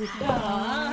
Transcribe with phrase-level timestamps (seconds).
[0.00, 0.90] 예쁘다.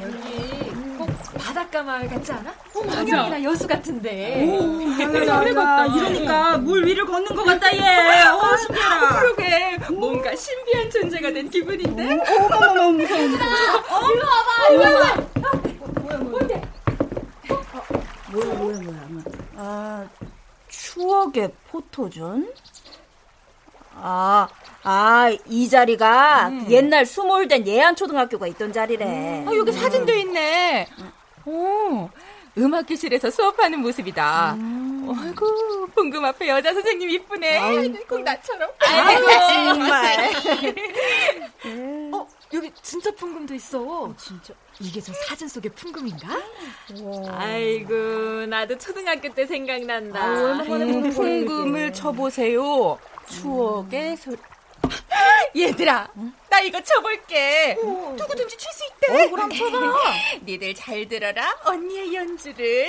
[0.00, 2.50] 여기 꼭 바닷가 마을 같지 않아?
[2.74, 3.42] 어, 맞아.
[3.42, 4.46] 여수 같은데.
[4.46, 4.96] 오,
[5.26, 5.86] 잘해봤다.
[5.86, 7.80] 이러니까 물 위를 걷는 것 같다, 얘.
[8.28, 9.20] 어, 신기하다.
[9.20, 9.78] 그러게.
[9.90, 12.18] 뭔가 신비한 존재가 된 기분인데?
[12.28, 13.20] 어머머머, 무서워.
[13.20, 15.16] 어, 일로 와봐, 일로 와봐.
[16.00, 16.48] 뭐야, 뭐야.
[18.30, 18.78] 뭐야, 뭐야,
[19.08, 19.24] 뭐야.
[19.56, 20.06] 아,
[20.68, 22.52] 추억의 포토존?
[24.00, 24.46] 아,
[24.82, 26.66] 아, 이 자리가 음.
[26.70, 29.04] 옛날 수몰된 예안초등학교가 있던 자리래.
[29.04, 29.48] 음.
[29.48, 30.88] 아, 여기 사진도 있네.
[31.44, 32.08] 오,
[32.56, 34.54] 음악교실에서 수업하는 모습이다.
[34.54, 35.14] 음.
[35.18, 37.58] 아이고, 풍금 앞에 여자 선생님 이쁘네.
[37.58, 38.70] 아이고, 꼭 나처럼.
[38.80, 39.26] 아이고,
[39.74, 40.30] 정말.
[42.12, 43.80] 어, 여기 진짜 풍금도 있어.
[43.80, 44.52] 어, 진짜.
[44.80, 46.28] 이게 저 사진 속의 풍금인가?
[47.02, 47.38] 와.
[47.40, 50.20] 아이고, 나도 초등학교 때 생각난다.
[50.22, 52.98] 아, 음, 풍금을 쳐보세요.
[53.28, 54.36] 추억의 소리.
[55.56, 56.32] 얘들아, 응?
[56.48, 57.74] 나 이거 쳐볼게.
[57.82, 58.12] 오.
[58.16, 59.24] 누구든지 칠 수 있대.
[59.26, 59.78] 어, 그럼 쳐봐.
[60.44, 61.56] 니들 잘 들어라.
[61.64, 62.88] 언니의 연주를.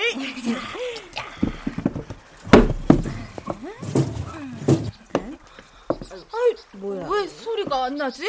[6.33, 7.07] 아이, 뭐야?
[7.09, 8.23] 왜 소리가 안 나지?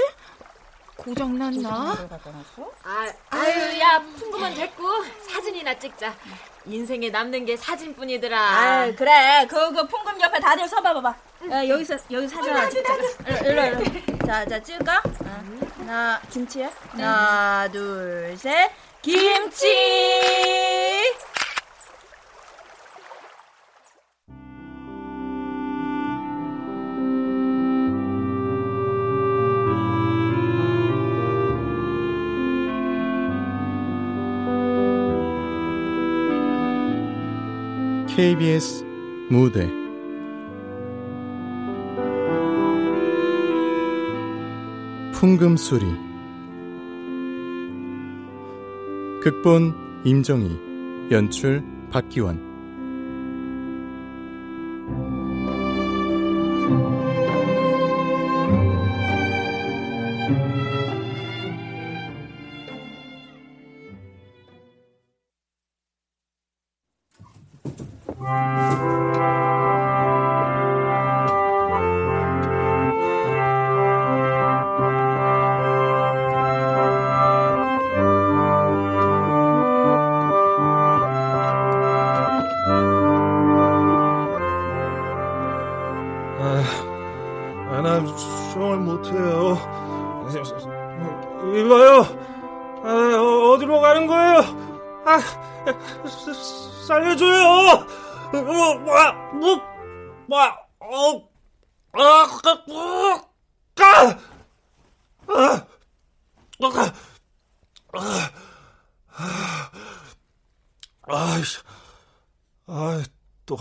[0.96, 1.96] 고장 났나?
[2.84, 4.84] 아, 아유, 야, 풍구만 됐고
[5.28, 6.14] 사진이나 찍자.
[6.66, 8.38] 인생에 남는 게 사진뿐이더라.
[8.38, 9.46] 아, 그래.
[9.48, 11.14] 그, 그 풍금 옆에 다들 서봐봐봐.
[11.50, 12.94] 야, 여기서 여기 사진 하나 찍자.
[12.94, 14.26] 일로, 일로, 일로.
[14.26, 15.02] 자, 자, 찍을까?
[15.24, 15.44] 어.
[15.78, 16.70] 하나, 김치야?
[16.90, 18.70] 하나, 둘, 셋.
[19.02, 19.66] 김치!
[38.20, 38.84] KBS
[39.30, 39.66] 무대.
[45.14, 45.86] 풍금소리.
[49.22, 49.72] 극본
[50.04, 52.49] 임정희 연출 박기원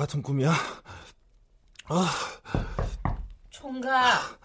[0.09, 0.53] 같은 꿈이야?
[1.85, 2.09] 아.
[3.49, 4.39] 총각.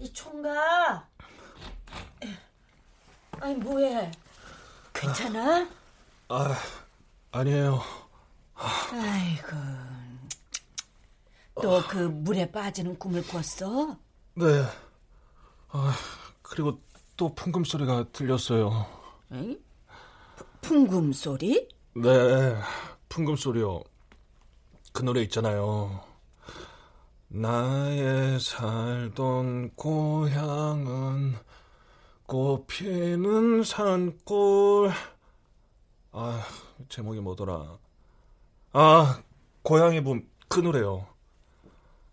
[0.00, 1.08] 이 총각.
[3.40, 4.10] 아니 뭐해?
[4.92, 5.68] 괜찮아?
[6.28, 6.56] 아,
[7.32, 7.82] 아니에요.
[8.54, 9.56] 아이고.
[11.60, 13.96] 또 그 물에 빠지는 꿈을 꿨어?
[14.34, 14.64] 네.
[15.68, 15.94] 아,
[16.42, 16.80] 그리고
[17.16, 18.86] 또 풍금 소리가 들렸어요.
[19.32, 19.58] 응?
[20.60, 21.68] 풍금 소리?
[21.94, 22.56] 네,
[23.08, 23.82] 풍금 소리요.
[24.92, 26.00] 그 노래 있잖아요.
[27.28, 31.34] 나의 살던 고향은
[32.26, 34.92] 꽃피는 산골.
[36.12, 36.46] 아,
[36.88, 37.78] 제목이 뭐더라.
[38.72, 39.22] 아,
[39.62, 41.06] 고향의 봄, 그 노래요.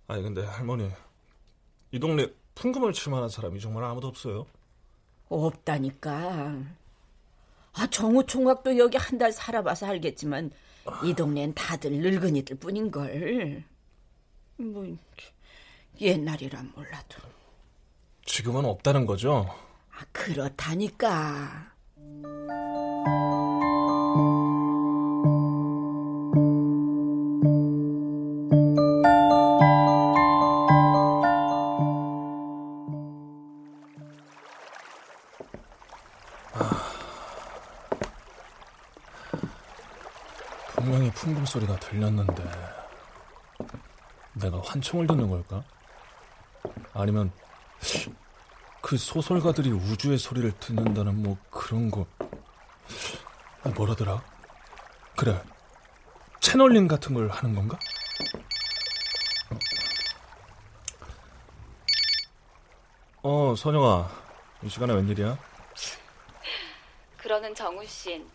[0.07, 0.89] 아니, 근데 할머니,
[1.91, 4.45] 이 동네 풍금을 칠 만한 사람이 정말 아무도 없어요?
[5.29, 6.57] 없다니까.
[7.73, 10.51] 아, 정우 총각도 여기 한 달 살아봐서 알겠지만,
[11.03, 13.63] 이 동네는 다들 늙은이들 뿐인걸.
[14.57, 14.97] 뭐,
[16.01, 17.21] 옛날이란 몰라도.
[18.25, 19.45] 지금은 없다는 거죠?
[19.91, 21.71] 아, 그렇다니까.
[40.83, 42.43] 풍금 소리가 들렸는데
[44.33, 45.63] 내가 환청을 듣는 걸까?
[46.93, 47.31] 아니면
[48.81, 52.05] 그 소설가들이 우주의 소리를 듣는다는 뭐 그런 거
[53.63, 54.23] 아, 뭐라더라?
[55.17, 55.41] 그래
[56.39, 57.77] 채널링 같은 걸 하는 건가?
[63.21, 64.09] 어, 선영아.
[64.63, 65.37] 이 시간에 웬일이야?
[67.17, 68.25] 그러는 정우 씨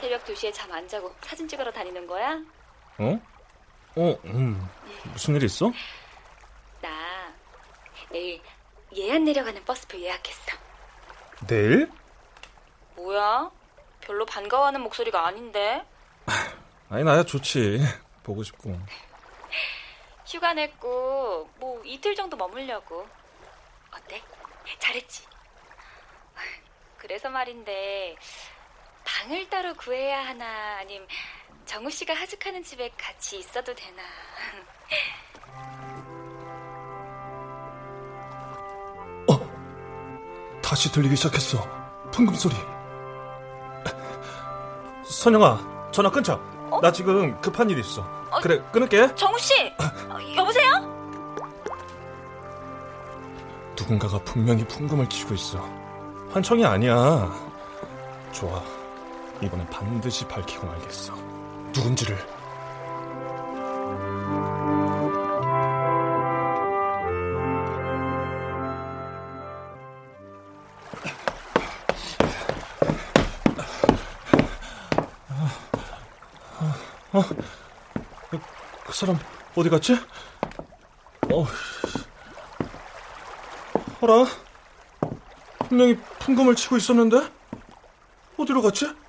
[0.00, 2.40] 새벽 2시에 잠 안 자고 사진 찍으러 다니는 거야?
[2.98, 3.20] 어?
[3.96, 4.68] 어, 음.
[5.12, 5.70] 무슨 일 있어?
[6.80, 7.32] 나
[8.10, 8.40] 내일
[8.94, 10.56] 예안 내려가는 버스표 예약했어.
[11.46, 11.90] 내일?
[12.96, 13.50] 뭐야?
[14.00, 15.84] 별로 반가워하는 목소리가 아닌데.
[16.88, 17.80] 아니, 나야 좋지.
[18.22, 18.78] 보고 싶고.
[20.26, 23.06] 휴가 냈고 뭐 이틀 정도 머물려고.
[23.92, 24.22] 어때?
[24.78, 25.24] 잘했지?
[26.98, 28.16] 그래서 말인데
[29.20, 31.06] 방을 따로 구해야 하나 아님
[31.66, 34.02] 정우 씨가 하숙하는 집에 같이 있어도 되나?
[39.28, 41.62] 어, 다시 들리기 시작했어.
[42.10, 42.54] 풍금 소리.
[45.04, 46.34] 선영아, 전화 끊자.
[46.70, 46.80] 어?
[46.80, 48.00] 나 지금 급한 일 있어.
[48.30, 49.14] 어, 그래, 끊을게.
[49.16, 50.72] 정우 씨, 어, 여보세요?
[53.78, 55.58] 누군가가 분명히 풍금을 치고 있어.
[56.32, 57.30] 환청이 아니야.
[58.32, 58.79] 좋아.
[59.42, 61.14] 이번엔 반드시 밝히고 말겠어.
[61.74, 62.18] 누군지를.
[77.12, 77.24] 어?
[78.84, 79.18] 그 사람
[79.56, 79.94] 어디 갔지?
[81.32, 81.46] 어.
[84.00, 84.26] 어라?
[85.68, 87.28] 분명히 풍금을 치고 있었는데?
[88.36, 88.99] 어디로 갔지?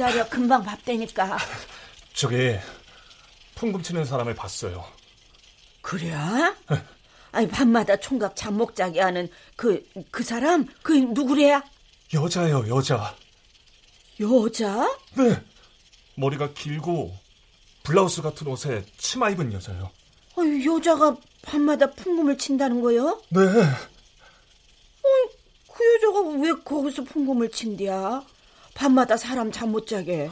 [0.00, 0.26] 기다려.
[0.30, 1.36] 금방 밥 되니까.
[2.14, 2.56] 저기
[3.54, 4.82] 풍금 치는 사람을 봤어요.
[5.82, 6.08] 그래?
[6.70, 6.82] 네.
[7.32, 11.62] 아니 밤마다 총각 잠못 자게 하는 그그 그 사람 그 누구래야?
[12.14, 13.14] 여자요 여자.
[14.18, 14.98] 여자?
[15.16, 15.42] 네.
[16.16, 17.14] 머리가 길고
[17.82, 19.90] 블라우스 같은 옷에 치마 입은 여자요.
[20.38, 23.20] 아유 여자가 밤마다 풍금을 친다는 거요?
[23.28, 23.40] 네.
[23.42, 25.28] 어이,
[25.72, 28.22] 그 여자가 왜 거기서 풍금을 친디야?
[28.80, 30.30] 밤마다 사람 잠 못 자게.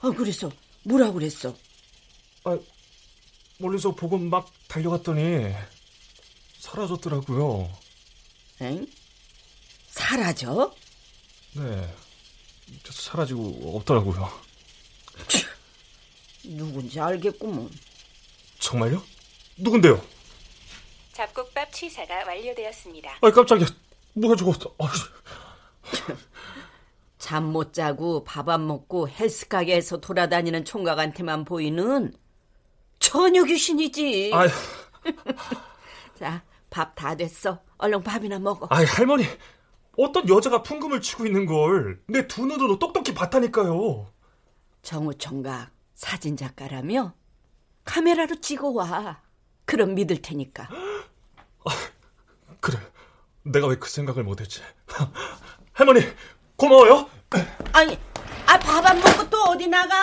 [0.00, 0.50] 아, 그래서
[0.82, 1.54] 뭐라 그랬어?
[2.42, 2.58] 아,
[3.58, 5.54] 멀리서 보고 막 달려갔더니
[6.58, 7.70] 사라졌더라고요.
[8.62, 8.84] 엥?
[9.90, 10.74] 사라져?
[11.52, 11.94] 네.
[12.90, 14.28] 사라지고 없더라고요.
[16.42, 17.70] 누군지 알겠구먼.
[18.58, 19.00] 정말요?
[19.56, 20.04] 누군데요?
[21.12, 23.18] 잡곡밥 취사가 완료되었습니다.
[23.20, 23.68] 아 깜짝이야.
[24.14, 24.52] 뭐가 저거.
[24.80, 24.92] 아,
[27.18, 32.12] 잠 못 자고 밥 안 먹고 헬스 가게에서 돌아다니는 총각한테만 보이는
[33.00, 34.30] 처녀 귀신이지.
[34.34, 34.46] 아
[36.18, 37.60] 자, 밥 다 됐어.
[37.78, 38.66] 얼른 밥이나 먹어.
[38.70, 39.24] 아 할머니.
[39.96, 44.06] 어떤 여자가 풍금을 치고 있는 걸 내 두 눈으로 똑똑히 봤다니까요.
[44.82, 47.14] 정우 총각 사진 작가라며?
[47.84, 49.22] 카메라로 찍어와.
[49.64, 50.68] 그럼 믿을 테니까.
[51.64, 51.70] 아,
[52.60, 52.78] 그래.
[53.42, 54.60] 내가 왜 그 생각을 못했지.
[55.72, 56.00] 할머니,
[56.58, 57.08] 고마워요.
[57.72, 57.96] 아니,
[58.46, 59.94] 아, 밥 안 먹고 또 어디 나가?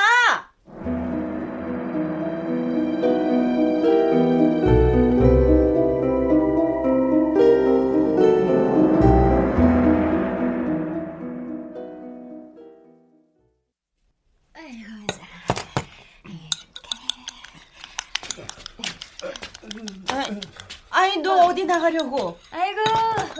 [20.89, 22.37] 아니, 너 어디 나가려고?
[22.51, 22.81] 아이고,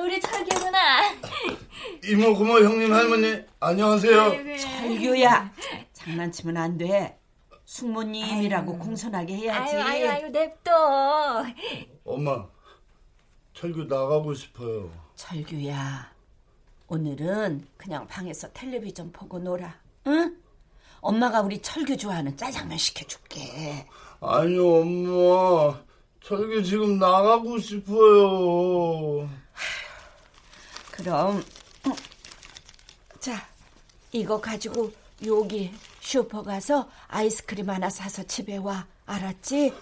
[0.02, 1.14] 우리 철규구나.
[2.08, 4.58] 이모, 고모, 형님, 할머니, 안녕하세요.
[4.58, 5.52] 철규야,
[5.94, 7.18] 장난치면 안 돼.
[7.66, 8.80] 숙모님이라고 아유.
[8.80, 9.76] 공손하게 해야지.
[9.76, 11.46] 아유, 아유, 아유, 냅둬.
[12.04, 12.46] 엄마,
[13.54, 14.92] 철규 나가고 싶어요.
[15.16, 16.12] 철규야,
[16.88, 19.74] 오늘은 그냥 방에서 텔레비전 보고 놀아.
[20.08, 20.38] 응?
[21.02, 23.88] 엄마가 우리 철규 좋아하는 짜장면 시켜줄게.
[24.22, 25.80] 아니요, 엄마.
[26.22, 29.30] 철규 지금 나가고 싶어요.
[30.92, 31.44] 그럼
[33.20, 33.48] 자
[34.12, 34.92] 이거 가지고
[35.26, 39.74] 여기 슈퍼 가서 아이스크림 하나 사서 집에 와 알았지?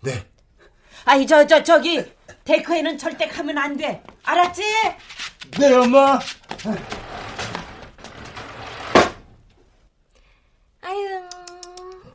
[0.00, 0.26] 네.
[1.04, 2.02] 아이 저 저 저, 기
[2.44, 4.02] 데크에는 절대 가면 안 돼.
[4.24, 4.62] 알았지?
[5.58, 6.18] 네 엄마.
[10.80, 11.28] 아유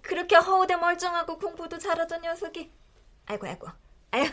[0.01, 2.71] 그렇게 허우대 멀쩡하고 공부도 잘하던 녀석이
[3.27, 3.67] 아이고 아이고
[4.11, 4.25] 아유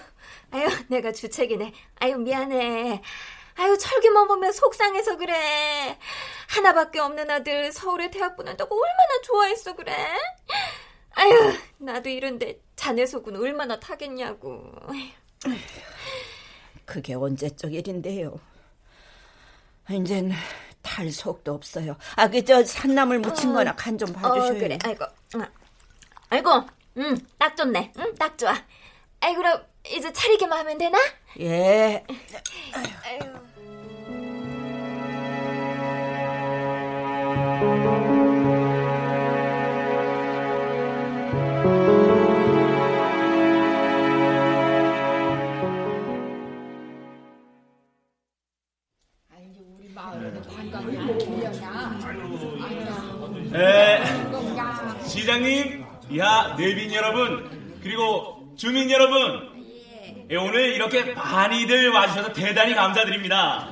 [0.51, 3.03] 아유 내가 주책이네 아유 미안해
[3.61, 5.99] 아유, 철규만 보면 속상해서 그래.
[6.49, 9.95] 하나밖에 없는 아들 서울에 대학 보낸다고 얼마나 좋아했어, 그래?
[11.13, 14.73] 아유, 나도 이런데 자네 속은 얼마나 타겠냐고.
[16.87, 18.41] 그게 언제적 일인데요.
[19.91, 20.33] 이젠
[20.81, 21.97] 탈 속도 없어요.
[22.17, 24.57] 아, 그, 저, 산나물 묻힌 어, 거나 간 좀 봐주셔요.
[24.57, 25.05] 어, 그래, 아이고.
[26.31, 26.51] 아이고,
[26.97, 27.93] 음, 딱 좋네.
[27.99, 28.55] 음, 딱 좋아.
[29.21, 30.99] 아이, 그럼 이제 차리기만 하면 되나?
[31.41, 32.05] 예.
[32.73, 33.41] 아유.
[53.53, 54.03] 네,
[55.05, 59.49] 시장님, 이하 내빈 여러분, 그리고 주민 여러분,
[60.31, 63.71] 예, 오늘 이렇게 많이들 와주셔서 대단히 감사드립니다.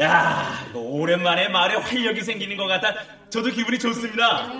[0.00, 2.94] 야, 오랜만에 마을에 활력이 생기는 것 같아
[3.28, 4.50] 저도 기분이 좋습니다.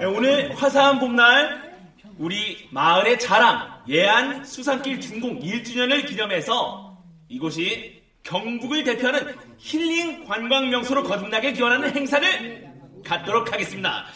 [0.00, 1.76] 예, 오늘 화사한 봄날
[2.16, 6.96] 우리 마을의 자랑 예안 수산길 준공 1주년을 기념해서
[7.28, 12.66] 이곳이 경북을 대표하는 힐링 관광 명소로 거듭나게 기원하는 행사를
[13.04, 14.06] 갖도록 하겠습니다.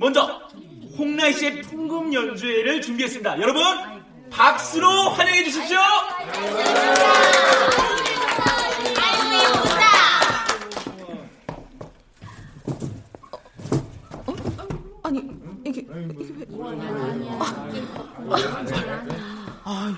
[0.00, 0.42] 먼저
[0.98, 3.40] 홍나희 씨의 풍금 연주회를 준비했습니다.
[3.40, 3.62] 여러분
[4.36, 5.78] 박수로 환영해 주십시오.
[15.02, 15.18] 아니
[15.66, 16.46] 이게 이게 왜?
[19.64, 19.94] 아, 아유,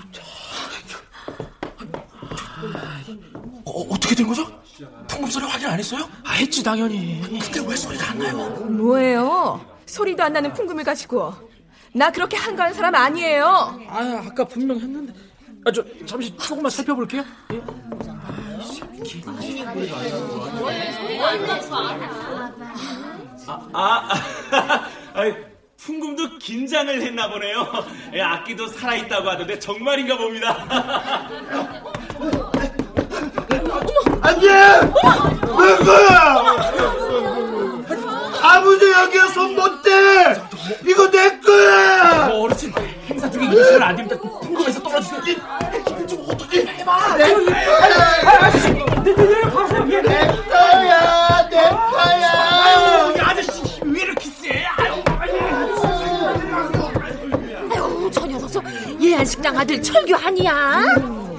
[3.65, 4.45] 어, 어떻게 된 거죠?
[5.07, 6.07] 풍금 소리 확인 안 했어요?
[6.23, 7.21] 아, 했지 당연히.
[7.21, 8.37] 근데 왜 소리가 안 나요?
[8.49, 9.65] 뭐예요?
[9.85, 11.33] 소리도 안 나는 풍금을 가지고
[11.95, 13.79] 나 그렇게 한가한 사람 아니에요.
[13.87, 15.13] 아, 아까 분명 했는데.
[15.65, 17.23] 아, 저 잠시 조금만 살펴볼게요.
[17.53, 17.61] 예?
[23.47, 24.09] 아, 아,
[25.13, 25.33] 아,
[25.77, 27.65] 풍금도 긴장을 했나 보네요.
[28.13, 30.67] 예, 악기도 살아있다고 하던데 정말인가 봅니다.
[34.21, 34.47] 안 돼!
[34.49, 37.34] 내 거야!
[38.47, 39.89] 아무도 여기에 손 못 대!
[40.85, 42.27] 이거 내 거야!
[42.31, 42.73] 어, 어르신,
[43.09, 44.15] 행사 중에 이시면 안 됩니다.
[44.19, 45.35] 풍금에서 떨어지세요.
[46.07, 47.17] 좀 어떻게 해봐!
[47.17, 47.55] 내 거야!
[48.25, 48.67] 아저씨!
[48.73, 49.87] 내 거야!
[51.49, 53.13] 내 거야!
[53.15, 54.63] 이 아저씨, 왜 이렇게 세?
[54.77, 55.33] 아유, 아유,
[58.11, 58.63] 저 녀석,
[59.01, 60.83] 예안식당 아들 철규 아니야?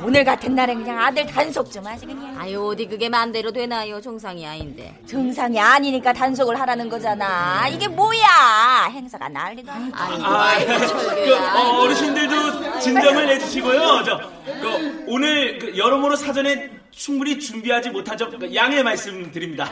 [0.05, 2.26] 오늘 같은 날엔 그냥 아들 단속 좀 하지 그냥.
[2.67, 4.01] 어디 그게 마음대로 되나요?
[4.01, 4.95] 정상이 아닌데.
[5.07, 7.69] 정상이 아니니까 단속을 하라는 거잖아.
[7.69, 8.91] 이게 뭐야?
[8.91, 9.97] 행사가 난리도 아니고.
[9.97, 14.03] 아, 그, 어, 어르신들도 진정을 내주시고요.
[14.05, 19.71] 저, 그, 오늘 그 여러모로 사전에 충분히 준비하지 못한 점그 양해 말씀드립니다.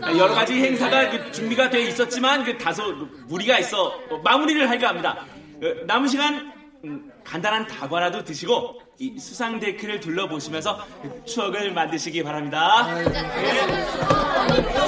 [0.00, 2.92] 아, 여러 가지 행사가 그 준비가 돼 있었지만 그 다소
[3.26, 5.26] 무리가 있어 마무리를 할까 합니다.
[5.60, 6.52] 그 남은 시간
[6.84, 10.78] 음, 간단한 다과라도 드시고 이 수상 데크를 둘러보시면서
[11.24, 12.86] 추억을 만드시기 바랍니다.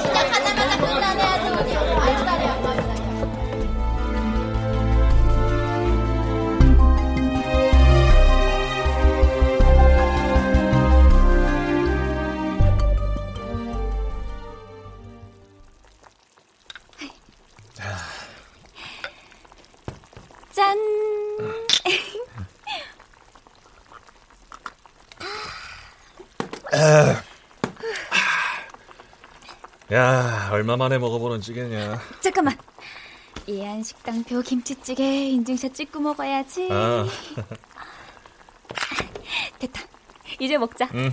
[0.06, 2.85] 시작하자마자 끝나네.
[29.92, 32.00] 야, 얼마 만에 먹어보는 찌개냐.
[32.20, 32.58] 잠깐만.
[33.48, 36.68] 예안 식당표 김치찌개 인증샷 찍고 먹어야지.
[36.70, 37.06] 아.
[39.58, 39.82] 됐다.
[40.40, 40.88] 이제 먹자.
[40.94, 41.10] 응.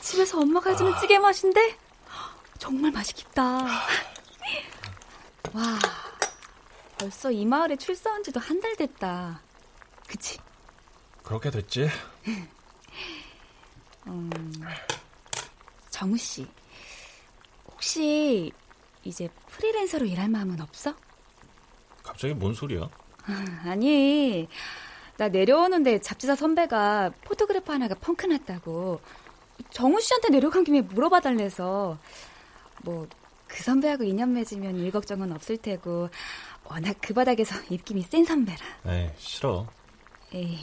[0.00, 1.76] 집에서 엄마가 해주는 찌개 맛인데
[2.58, 3.42] 정말 맛있겠다.
[5.54, 5.78] 와,
[7.02, 9.40] 벌써 이 마을에 출사한 지도 한 달 됐다.
[10.06, 10.38] 그치?
[11.24, 11.88] 그렇게 됐지?
[14.06, 14.30] 음,
[15.90, 16.46] 정우 씨,
[17.72, 18.52] 혹시
[19.02, 20.94] 이제 프리랜서로 일할 마음은 없어?
[22.04, 22.88] 갑자기 뭔 소리야?
[23.66, 24.48] 아니,
[25.16, 29.00] 나 내려오는데 잡지사 선배가 포토그래퍼 하나가 펑크 났다고
[29.70, 31.98] 정우 씨한테 내려간 김에 물어봐 달래서
[32.84, 33.08] 뭐
[33.52, 36.08] 그 선배하고 인연 맺으면 일 걱정은 없을 테고
[36.64, 38.58] 워낙 그 바닥에서 입김이 센 선배라.
[38.86, 39.66] 에이, 싫어.
[40.32, 40.58] 에이,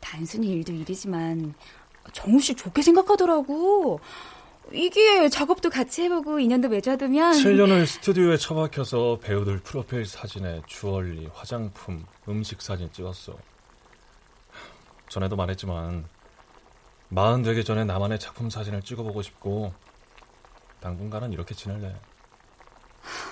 [0.00, 1.54] 단순히 일도 일이지만
[2.12, 4.00] 정우 씨 좋게 생각하더라고.
[4.72, 12.62] 이게 작업도 같이 해보고 인연도 맺어두면 7년을 스튜디오에 처박혀서 배우들 프로필 사진에 주얼리, 화장품, 음식
[12.62, 13.36] 사진 찍었어.
[15.08, 16.06] 전에도 말했지만
[17.08, 19.74] 마흔 되기 전에 나만의 작품 사진을 찍어보고 싶고
[20.80, 21.94] 당분간은 이렇게 지낼래.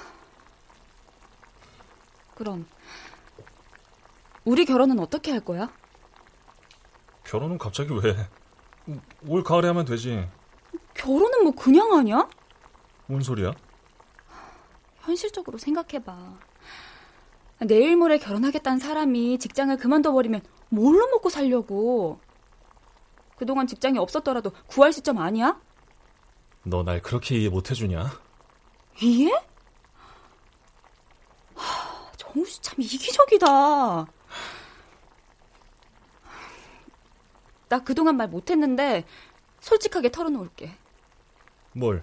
[2.41, 2.65] 그럼
[4.47, 5.71] 우리 결혼은 어떻게 할 거야?
[7.23, 8.17] 결혼은 갑자기 왜?
[9.29, 10.27] 올 가을에 하면 되지.
[10.95, 12.27] 결혼은 뭐 그냥 하냐?
[13.09, 13.53] 뭔 소리야?
[15.03, 16.39] 현실적으로 생각해봐.
[17.67, 22.21] 내일 모레 결혼하겠다는 사람이 직장을 그만둬버리면 뭘로 먹고 살려고?
[23.37, 25.61] 그동안 직장이 없었더라도 구할 시점 아니야?
[26.63, 28.11] 너 날 그렇게 이해 못 해주냐?
[29.03, 29.31] 이해?
[32.33, 34.07] 정우 씨 참 이기적이다.
[37.69, 39.05] 나 그동안 말 못했는데
[39.61, 40.73] 솔직하게 털어놓을게.
[41.73, 42.03] 뭘?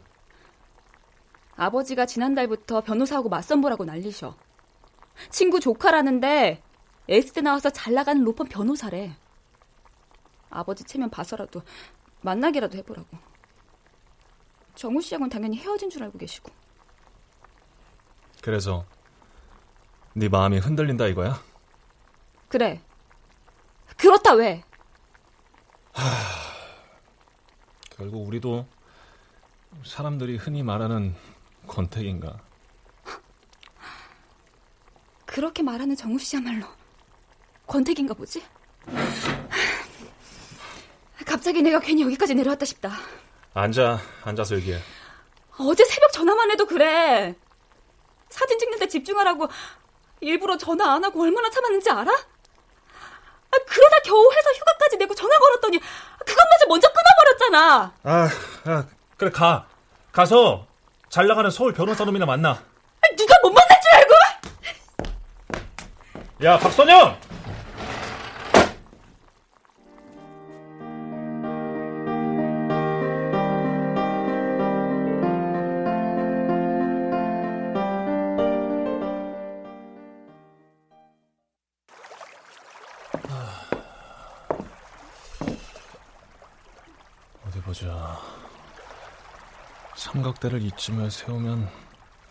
[1.55, 4.35] 아버지가 지난달부터 변호사하고 맞선 보라고 난리셔.
[5.29, 6.61] 친구 조카라는데
[7.09, 9.15] 에스테 나와서 잘 나가는 로펌 변호사래.
[10.49, 11.61] 아버지 체면 봐서라도
[12.21, 13.07] 만나기라도 해보라고.
[14.75, 16.51] 정우 씨하고는 당연히 헤어진 줄 알고 계시고.
[18.41, 18.85] 그래서
[20.17, 21.39] 네 마음이 흔들린다 이거야?
[22.49, 22.81] 그래.
[23.97, 24.63] 그렇다 왜?
[25.93, 26.03] 하...
[27.95, 28.65] 결국 우리도
[29.85, 31.15] 사람들이 흔히 말하는
[31.67, 32.35] 권태기인가?
[35.27, 36.65] 그렇게 말하는 정우 씨야말로
[37.67, 38.43] 권태기인가 보지?
[41.27, 42.91] 갑자기 내가 괜히 여기까지 내려왔다 싶다.
[43.53, 44.79] 앉아, 앉아서 얘기해.
[45.59, 47.35] 어제 새벽 전화만 해도 그래.
[48.29, 49.47] 사진 찍는데 집중하라고
[50.21, 52.11] 일부러 전화 안 하고 얼마나 참았는지 알아?
[52.11, 55.79] 아, 그러다 겨우 회사 휴가까지 내고 전화 걸었더니
[56.19, 57.93] 그것마저 먼저 끊어버렸잖아.
[58.03, 58.29] 아,
[58.65, 58.85] 아,
[59.17, 59.67] 그래 가.
[60.11, 60.65] 가서
[61.09, 62.51] 잘 나가는 서울 변호사 놈이나 만나.
[62.51, 64.13] 아, 누가 못 만날 줄 알고?
[66.43, 67.26] 야, 박선영!
[87.77, 88.19] 보자.
[89.95, 91.69] 삼각대를 이쯤에 세우면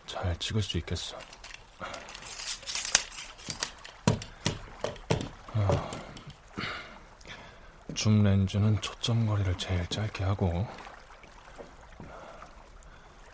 [0.06, 1.16] 잘 찍을 수 있겠어.
[7.94, 10.66] 줌 렌즈는 초점 거리를 제일 짧게 하고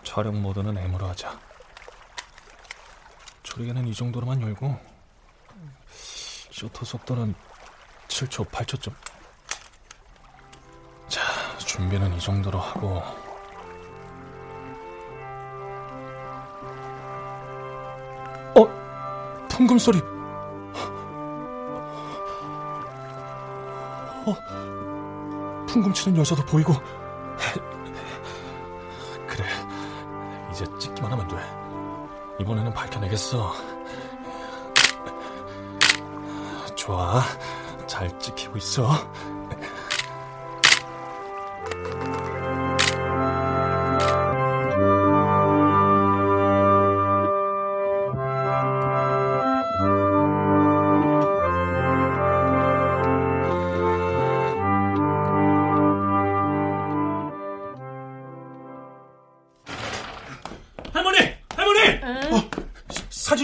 [0.04, 1.38] 촬영 모드는 M으로 하자.
[3.42, 4.78] 조리개는 이 정도로만 열고
[6.50, 7.34] 셔터 속도는
[8.08, 9.01] 7초, 8초쯤.
[11.72, 13.02] 자, 준비는 이 정도로 하고.
[18.54, 19.48] 어?
[19.48, 19.98] 풍금 소리.
[24.24, 24.34] 어?
[25.66, 26.74] 풍금 치는 여자도 보이고.
[29.26, 29.44] 그래.
[30.50, 31.36] 이제 찍기만 하면 돼.
[32.40, 33.54] 이번에는 밝혀내겠어.
[36.74, 37.22] 좋아.
[37.86, 38.88] 잘 찍히고 있어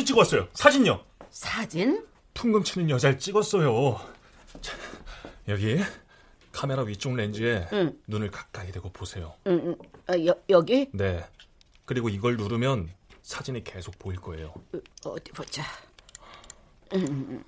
[0.09, 0.49] 찍어 왔어요.
[0.55, 1.05] 사진요.
[1.31, 2.07] 사진?
[2.33, 4.01] 풍금 치는 여자를 찍었어요.
[4.63, 4.75] 자,
[5.49, 5.77] 여기
[6.51, 8.01] 카메라 위쪽 렌즈에 응.
[8.07, 9.35] 눈을 가까이 대고 보세요.
[9.47, 9.77] 응, 응.
[10.07, 10.89] 아, 여, 여기?
[10.95, 11.23] 네.
[11.85, 12.89] 그리고 이걸 누르면
[13.21, 14.55] 사진이 계속 보일 거예요.
[15.05, 15.63] 어, 어디 보자.
[16.95, 17.45] 음,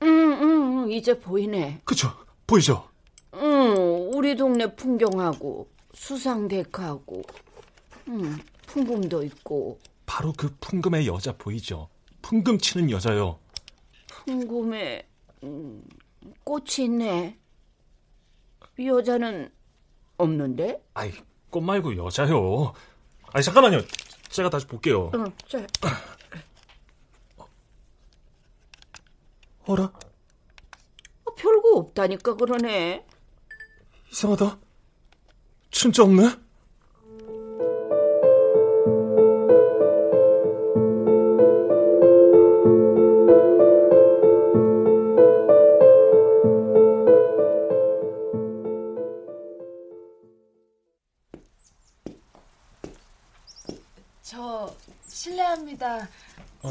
[0.00, 1.82] 음, 음, 이제 보이네.
[1.84, 2.08] 그쵸?
[2.46, 2.88] 보이죠?
[3.34, 7.22] 음, 우리 동네 풍경하고 수상데크하고
[8.08, 9.78] 음, 풍금도 있고
[10.18, 11.88] 바로 그 풍금의 여자 보이죠?
[12.22, 13.38] 풍금 치는 여자요.
[14.08, 15.08] 풍금에
[15.44, 15.84] 음,
[16.42, 17.38] 꽃이 있네.
[18.80, 19.48] 이 여자는
[20.16, 20.82] 없는데?
[20.94, 21.12] 아이,
[21.50, 22.72] 꽃 말고 여자요.
[23.32, 23.80] 아니, 잠깐만요.
[24.28, 25.12] 제가 다시 볼게요.
[25.14, 25.64] 응, 자.
[29.66, 29.84] 어라?
[29.84, 33.06] 어, 별거 없다니까 그러네.
[34.10, 34.58] 이상하다.
[35.70, 36.47] 진짜 없네?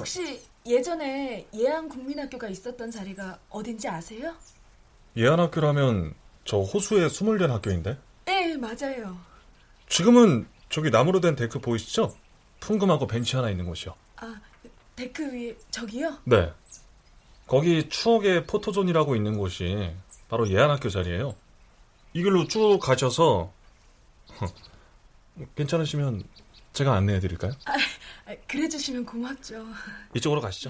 [0.08, 4.34] 혹시 예전에 예안 국민학교가 있었던 자리가 어딘지 아세요?
[5.18, 6.14] 예안학교라면
[6.46, 7.98] 저 호수에 수몰된 학교인데?
[8.24, 9.18] 네, 맞아요.
[9.90, 12.16] 지금은 저기 나무로 된 데크 보이시죠?
[12.62, 13.96] 풍금하고 벤치 하나 있는 곳이요.
[14.16, 14.40] 아,
[14.96, 16.20] 데크 위에 저기요?
[16.24, 16.54] 네.
[17.46, 19.94] 거기 추억의 포토존이라고 있는 곳이
[20.30, 21.36] 바로 예안학교 자리예요.
[22.14, 23.52] 이 길로 쭉 가셔서
[25.58, 26.24] 괜찮으시면
[26.72, 27.52] 제가 안내해 드릴까요?
[27.66, 27.74] 아,
[28.48, 29.66] 그래 주시면 고맙죠.
[30.14, 30.70] 이쪽으로 가시죠.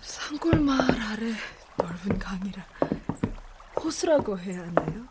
[0.00, 1.32] 산골 마을 아래
[1.76, 2.64] 넓은 강이라
[3.82, 5.06] 호수라고 해야 하나요?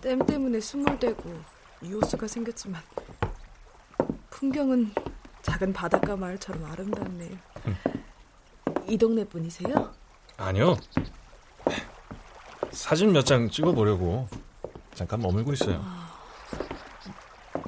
[0.00, 1.40] 댐 때문에 수몰되고
[1.82, 2.82] 이호수가 생겼지만
[4.30, 4.92] 풍경은
[5.42, 7.36] 작은 바닷가 마을처럼 아름답네요.
[8.88, 9.94] 이 동네 분이세요?
[10.36, 10.76] 아니요.
[12.72, 14.28] 사진 몇 장 찍어보려고
[14.94, 15.84] 잠깐 머물고 있어요.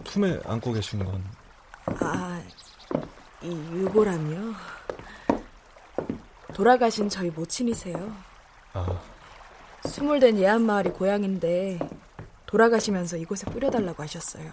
[0.04, 1.22] 품에 안고 계신 건?
[2.00, 2.40] 아,
[3.42, 4.54] 이 유고람이요?
[6.54, 8.12] 돌아가신 저희 모친이세요.
[8.72, 9.00] 아,
[9.84, 11.78] 스물된 예안마을이 고향인데
[12.46, 14.52] 돌아가시면서 이곳에 뿌려달라고 하셨어요.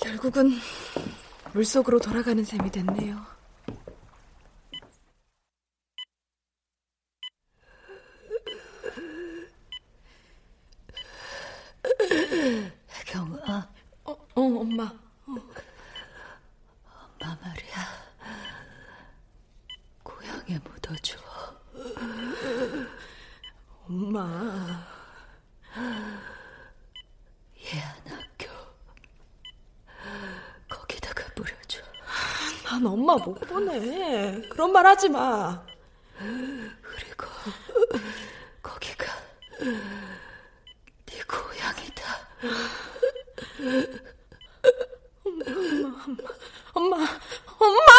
[0.00, 0.58] 결국은
[1.52, 3.18] 물속으로 돌아가는 셈이 됐네요.
[13.06, 13.68] 경아.
[14.04, 14.84] 어, 어 엄마.
[14.84, 15.34] 어.
[17.20, 17.74] 엄마 말이야.
[20.02, 21.18] 고향에 묻어줘.
[23.88, 24.86] 엄마.
[27.58, 28.48] 예안 학교.
[30.68, 31.80] 거기다가 뿌려줘.
[32.64, 34.40] 난 엄마 못 보내.
[34.48, 35.64] 그런 말 하지 마.
[36.82, 37.26] 그리고
[38.62, 39.06] 거기가
[41.06, 42.02] 네 고향이다.
[45.24, 45.44] 엄마,
[46.74, 46.96] 엄마, 엄마,
[47.58, 47.92] 엄마,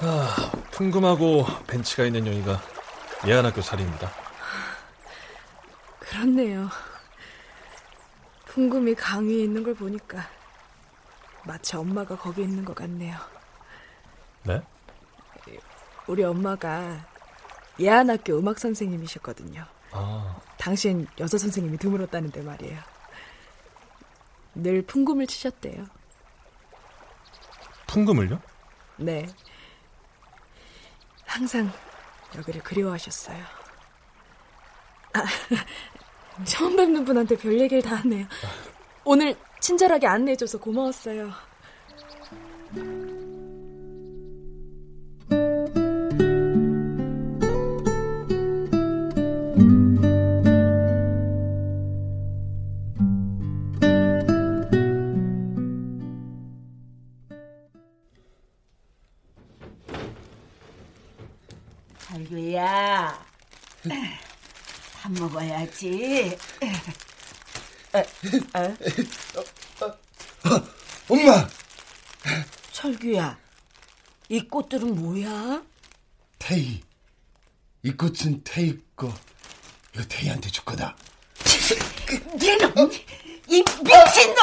[0.00, 0.44] 엄마!
[0.94, 2.60] 아, 풍금하고 벤치가 있는 여기가
[3.26, 4.12] 예안학교 자리입니다.
[5.98, 6.68] 그렇네요.
[8.46, 10.24] 풍금이 강 위에 있는 걸 보니까
[11.44, 13.16] 마치 엄마가 거기 있는 것 같네요.
[14.44, 14.62] 네?
[16.06, 17.04] 우리 엄마가
[17.80, 19.64] 예안학교 음악 선생님이셨거든요.
[19.90, 22.78] 아, 당신 여자 선생님이 드물었다는데 말이에요.
[24.54, 25.86] 늘 풍금을 치셨대요.
[27.88, 28.40] 풍금을요?
[28.98, 29.26] 네.
[31.34, 31.68] 항상
[32.36, 33.42] 여기를 그리워하셨어요.
[35.14, 35.24] 아,
[36.46, 38.24] 처음 뵙는 분한테 별 얘기를 다 하네요.
[39.04, 41.32] 오늘 친절하게 안내해줘서 고마웠어요.
[62.14, 63.26] 달규야,
[65.02, 66.38] 밥 먹어야지.
[71.08, 71.48] 엄마!
[72.70, 73.36] 철규야,
[74.28, 75.60] 이 꽃들은 뭐야?
[76.38, 76.84] 태희.
[77.82, 79.12] 이 꽃은 태희 거.
[79.92, 80.96] 이거 태희한테 줄 거다.
[82.40, 82.92] 얘는
[83.48, 84.36] 이 미친놈!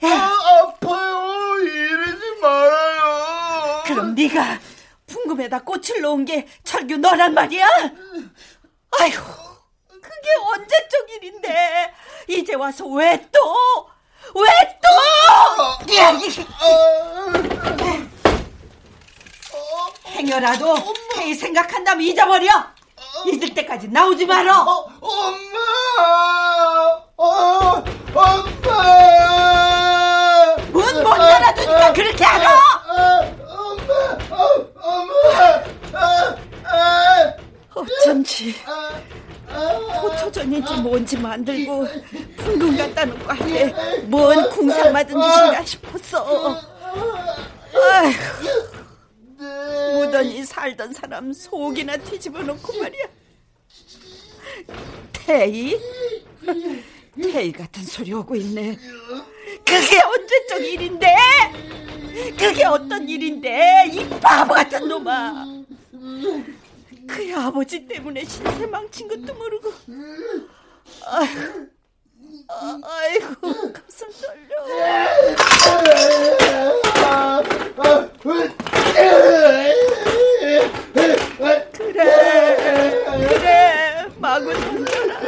[0.00, 1.58] 아, 아파요.
[1.58, 3.82] 이러지 말아요.
[3.84, 4.58] 그럼 네가
[5.32, 7.66] 풍금에다 꽃을 놓은 게 철규 너란 말이야?
[9.00, 9.22] 아이고,
[9.88, 11.94] 그게 언제적 일인데
[12.28, 13.88] 이제 와서 왜 또?
[14.34, 14.50] 왜
[14.82, 14.88] 또?
[20.08, 20.74] 행여라도
[21.14, 22.50] 태희 생각한다면 잊어버려.
[23.26, 24.62] 잊을 때까지 나오지 말어.
[25.00, 25.58] 엄마!
[27.16, 28.52] 어, 엄마!
[30.72, 32.61] 문 못 열어주니까 그렇게 하라.
[35.24, 36.32] 어!
[37.74, 38.54] 어쩐지
[40.00, 41.86] 포토전인지 뭔지 만들고
[42.36, 42.76] 풍금
[43.24, 46.60] 거 할때 뭔 궁상 맞은 짓인가 싶었어.
[47.74, 48.12] 아휴,
[49.98, 53.04] 무던히 살던 사람 속이나 뒤집어 놓고 말이야.
[55.12, 55.80] 태희?
[57.22, 58.76] 태희 같은 소리 하고 있네.
[59.64, 61.14] 그게 언제적 일인데?
[62.38, 63.86] 그게 어떤 일인데?
[63.92, 65.46] 이 바보 같은 놈아.
[67.08, 69.72] 그의 아버지 때문에 신세 망친 것도 모르고.
[71.06, 71.66] 아휴,
[72.84, 74.64] 아이고 가슴 떨려.
[81.72, 82.02] 그래
[83.22, 85.20] 그래 마구 던져라.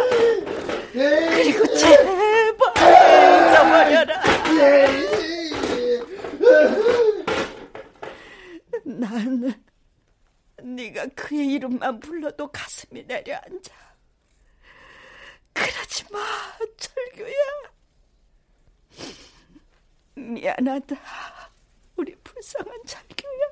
[0.93, 2.61] 그리고 제발
[3.51, 4.23] 잊어버려라.
[9.15, 9.65] 나는
[10.61, 13.73] 네가 그의 이름만 불러도 가슴이 내려앉아.
[15.53, 16.19] 그러지 마,
[16.77, 17.35] 철규야.
[20.17, 20.97] 미안하다,
[21.97, 23.47] 우리 불쌍한 철규야.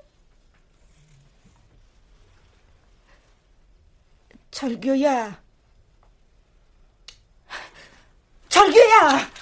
[4.50, 5.42] 철규야.
[8.48, 9.32] 철규야!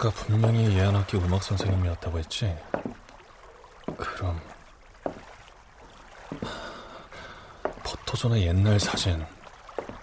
[0.00, 2.56] 아까 분명히 예안학교 음악 선생님이었다고 했지?
[3.96, 4.40] 그럼
[7.82, 9.26] 포토존의 옛날 사진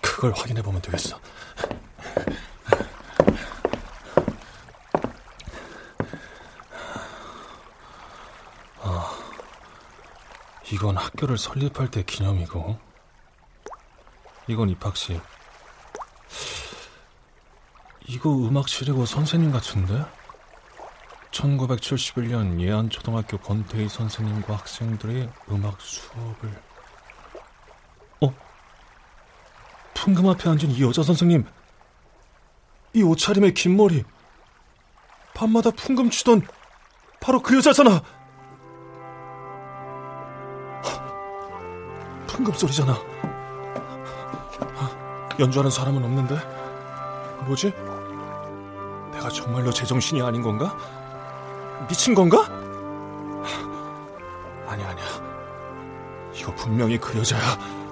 [0.01, 1.17] 그걸 확인해 보면 되겠어.
[8.81, 9.17] 아,
[10.73, 12.77] 이건 학교를 설립할 때 기념이고,
[14.47, 15.21] 이건 입학식.
[18.07, 20.05] 이거 음악실이고 선생님 같은데?
[21.31, 26.61] 1971년 예안초등학교 권태희 선생님과 학생들의 음악 수업을
[28.21, 28.33] 어?
[29.93, 31.45] 풍금 앞에 앉은 이 여자 선생님
[32.93, 34.03] 이 옷차림에 긴 머리
[35.33, 36.47] 밤마다 풍금 추던
[37.19, 38.01] 바로 그 여자잖아
[42.27, 42.95] 풍금 소리잖아
[45.37, 46.35] 연주하는 사람은 없는데
[47.45, 47.73] 뭐지?
[49.25, 50.75] 내가 정말로 제정신이 아닌 건가?
[51.89, 52.45] 미친 건가?
[54.67, 55.05] 아니 아니야.
[56.33, 57.84] 이거 분명히 그 여자야.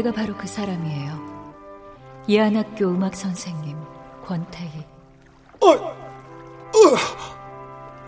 [0.00, 2.24] 내가 바로 그 사람이에요.
[2.26, 3.76] 예안학교 음악 선생님
[4.24, 4.86] 권태희.
[5.60, 5.98] 어, 어.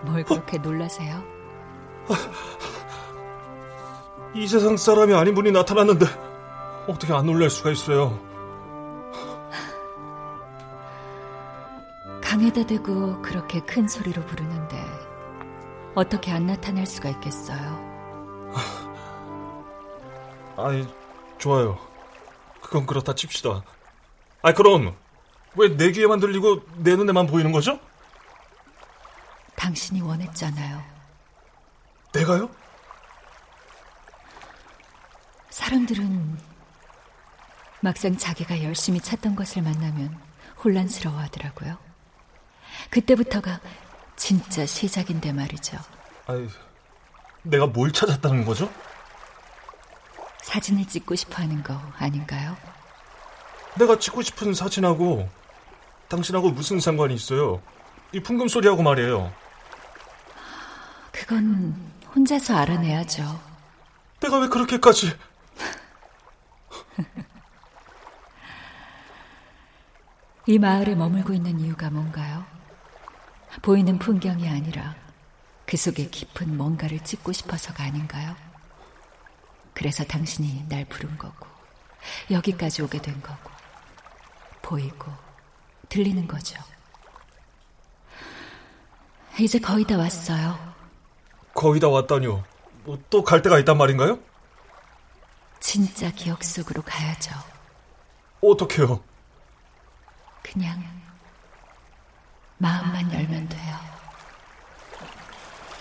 [0.03, 1.23] 뭘 그렇게 놀라세요?
[4.33, 6.07] 이 세상 사람이 아닌 분이 나타났는데
[6.87, 8.19] 어떻게 안 놀랄 수가 있어요?
[12.23, 14.83] 강에다 대고 그렇게 큰 소리로 부르는데
[15.93, 17.93] 어떻게 안 나타날 수가 있겠어요?
[20.57, 20.87] 아이,
[21.43, 21.77] 좋아요.
[22.61, 23.63] 그건 그렇다 칩시다.
[24.43, 24.95] 아, 그럼
[25.55, 27.79] 왜 내 귀에만 들리고 내 눈에만 보이는 거죠?
[29.57, 30.81] 당신이 원했잖아요.
[32.13, 32.49] 내가요?
[35.49, 36.39] 사람들은
[37.81, 40.17] 막상 자기가 열심히 찾던 것을 만나면
[40.63, 41.77] 혼란스러워 하더라고요.
[42.89, 43.59] 그때부터가
[44.15, 45.77] 진짜 시작인데 말이죠.
[46.27, 46.47] 아이,
[47.41, 48.71] 내가 뭘 찾았다는 거죠?
[50.43, 52.55] 사진을 찍고 싶어 하는 거 아닌가요?
[53.77, 55.27] 내가 찍고 싶은 사진하고
[56.09, 57.61] 당신하고 무슨 상관이 있어요?
[58.11, 59.33] 이 풍금 소리하고 말이에요.
[61.11, 61.75] 그건
[62.13, 63.41] 혼자서 알아내야죠.
[64.19, 65.17] 내가 왜 그렇게까지...
[70.45, 72.45] 이 마을에 머물고 있는 이유가 뭔가요?
[73.61, 74.93] 보이는 풍경이 아니라
[75.65, 78.35] 그 속에 깊은 뭔가를 찍고 싶어서가 아닌가요?
[79.73, 81.47] 그래서 당신이 날 부른 거고,
[82.31, 83.49] 여기까지 오게 된 거고,
[84.61, 85.11] 보이고,
[85.89, 86.61] 들리는 거죠.
[89.39, 90.57] 이제 거의 다 왔어요.
[91.53, 92.43] 거의 다 왔다니요.
[92.83, 94.19] 뭐또갈 데가 있단 말인가요?
[95.59, 97.31] 진짜 기억 속으로 가야죠.
[98.41, 99.01] 어떻게요?
[100.43, 100.83] 그냥
[102.57, 103.75] 마음만 열면 돼요.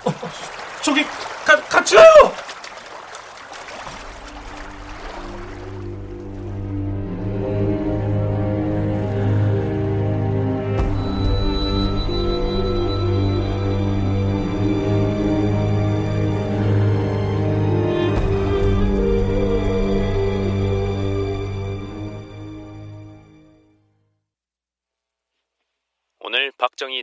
[0.05, 0.13] 어,
[0.83, 1.05] 저기
[1.45, 2.35] 가, 같이 가요!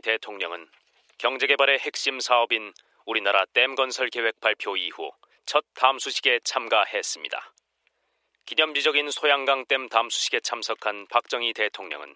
[0.00, 0.68] 대통령은
[1.18, 2.72] 경제개발의 핵심 사업인
[3.04, 5.10] 우리나라 댐 건설 계획 발표 이후
[5.46, 7.52] 첫 담수식에 참가했습니다.
[8.46, 12.14] 기념비적인 소양강 댐 담수식에 참석한 박정희 대통령은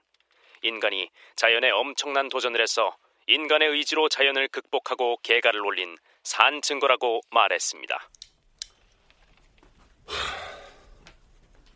[0.62, 8.08] 인간이 자연에 엄청난 도전을 해서 인간의 의지로 자연을 극복하고 개가를 올린 산 증거라고 말했습니다.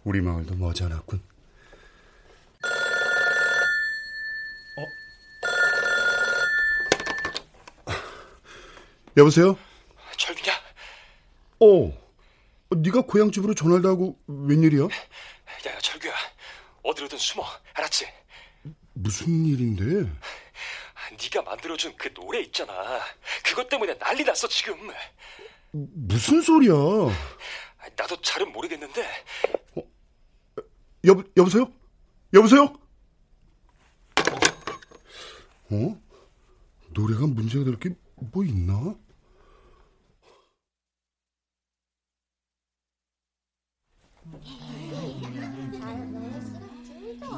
[0.05, 1.23] 우리 마을도 머지않았군.
[9.19, 9.59] 여보세요?
[10.17, 10.53] 철규냐?
[11.61, 11.93] 어,
[12.77, 14.85] 네가 고향 집으로 전화를 하고 웬일이야?
[14.85, 16.15] 야, 철규야.
[16.85, 17.45] 어디로든 숨어.
[17.75, 18.07] 알았지?
[18.95, 20.09] 무슨 일인데?
[21.21, 22.73] 네가 만들어준 그 노래 있잖아.
[23.45, 24.77] 그것 때문에 난리 났어 지금.
[25.73, 26.73] 무슨 소리야?
[27.97, 29.05] 나도 잘은 모르겠는데.
[29.77, 29.83] 어?
[31.09, 31.73] 여 여보세요?
[32.35, 32.73] 여보세요?
[35.71, 36.01] 어?
[36.91, 37.97] 노래가 문제가 될 게
[38.33, 38.95] 뭐 있나?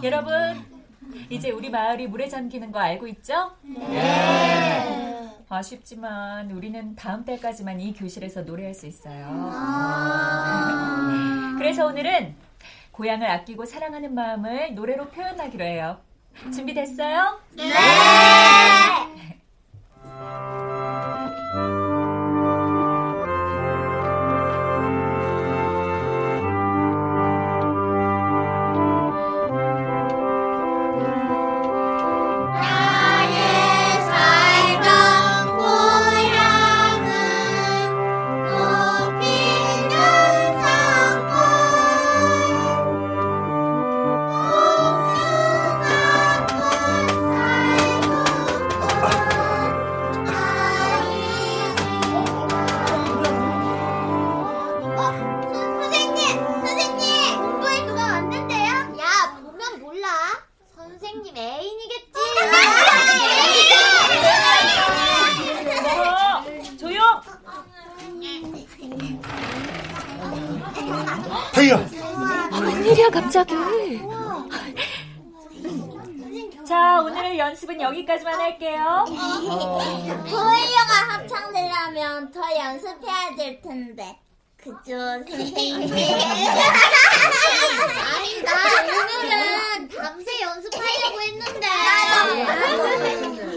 [0.02, 0.64] 여러분,
[1.28, 3.52] 이제 우리 마을이 물에 잠기는 거 알고 있죠?
[3.62, 5.00] 네.
[5.48, 9.26] 아쉽지만 우리는 다음 달까지만 이 교실에서 노래할 수 있어요.
[9.52, 10.76] 아~
[11.58, 12.36] 그래서 오늘은
[12.92, 15.98] 고향을 아끼고 사랑하는 마음을 노래로 표현하기로 해요.
[16.52, 17.40] 준비됐어요?
[17.56, 17.74] 네!
[81.90, 84.18] 합창되려면 더 연습해야 될 텐데.
[84.56, 84.74] 그죠,
[85.26, 85.92] 선생님?
[88.14, 91.66] 아니, 나 오늘은 밤새 연습하려고 했는데.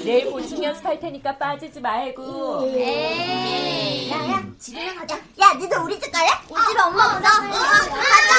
[0.04, 2.69] 내일 보충 연습할 테니까 빠지지 말고.
[2.76, 4.12] 에이.
[4.12, 5.15] 야, 야, 집에 가자.
[5.39, 6.30] 야, 니도 우리 집 갈래?
[6.50, 7.17] 우리 집에 엄마 없어.
[7.17, 7.91] 어, 가자,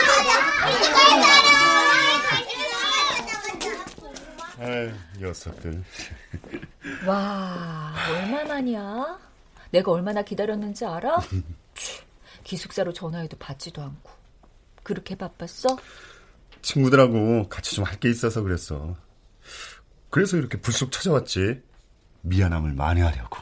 [0.07, 0.67] 가자.
[0.67, 1.25] 우리 집 가자.
[4.61, 5.85] 아이, 녀석들.
[7.07, 9.19] 와, 얼마만이야?
[9.75, 11.17] 내가 얼마나 기다렸는지 알아?
[12.45, 14.11] 기숙사로 전화해도 받지도 않고.
[14.85, 15.77] 그렇게 바빴어?
[16.63, 18.95] 친구들하고 같이 좀 할 게 있어서 그랬어.
[20.11, 21.61] 그래서 이렇게 불쑥 찾아왔지.
[22.23, 23.39] 미안함을 만회하려고.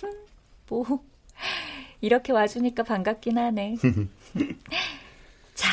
[0.68, 1.04] 뭐,
[2.00, 3.76] 이렇게 와주니까 반갑긴 하네.
[5.54, 5.68] 자,